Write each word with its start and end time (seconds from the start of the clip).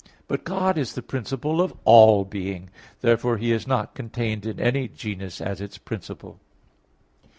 But 0.27 0.43
God 0.43 0.79
is 0.79 0.93
the 0.93 1.03
principle 1.03 1.61
of 1.61 1.75
all 1.85 2.25
being. 2.25 2.71
Therefore 3.01 3.37
He 3.37 3.51
is 3.51 3.67
not 3.67 3.93
contained 3.93 4.47
in 4.47 4.59
any 4.59 4.87
genus 4.87 5.39
as 5.39 5.61
its 5.61 5.77
principle. 5.77 6.39